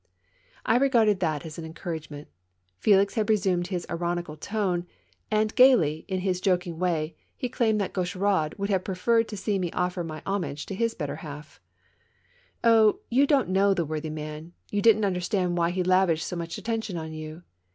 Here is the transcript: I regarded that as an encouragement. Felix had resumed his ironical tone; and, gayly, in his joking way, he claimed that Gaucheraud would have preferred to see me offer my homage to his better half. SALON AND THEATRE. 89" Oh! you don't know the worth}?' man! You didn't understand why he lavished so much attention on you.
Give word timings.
I 0.65 0.77
regarded 0.77 1.19
that 1.19 1.45
as 1.45 1.59
an 1.59 1.63
encouragement. 1.63 2.27
Felix 2.79 3.13
had 3.13 3.29
resumed 3.29 3.67
his 3.67 3.85
ironical 3.87 4.35
tone; 4.35 4.87
and, 5.29 5.53
gayly, 5.53 6.05
in 6.07 6.21
his 6.21 6.41
joking 6.41 6.79
way, 6.79 7.15
he 7.37 7.47
claimed 7.47 7.79
that 7.79 7.93
Gaucheraud 7.93 8.55
would 8.57 8.71
have 8.71 8.83
preferred 8.83 9.27
to 9.27 9.37
see 9.37 9.59
me 9.59 9.71
offer 9.73 10.03
my 10.03 10.23
homage 10.25 10.65
to 10.65 10.73
his 10.73 10.95
better 10.95 11.17
half. 11.17 11.61
SALON 12.63 12.73
AND 12.77 12.85
THEATRE. 12.85 12.99
89" 13.11 13.11
Oh! 13.13 13.15
you 13.15 13.27
don't 13.27 13.49
know 13.49 13.73
the 13.75 13.85
worth}?' 13.85 14.05
man! 14.09 14.53
You 14.71 14.81
didn't 14.81 15.05
understand 15.05 15.55
why 15.55 15.69
he 15.69 15.83
lavished 15.83 16.25
so 16.25 16.35
much 16.35 16.57
attention 16.57 16.97
on 16.97 17.13
you. 17.13 17.43